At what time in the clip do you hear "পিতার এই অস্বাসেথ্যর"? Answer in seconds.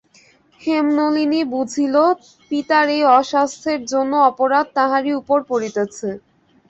2.51-3.81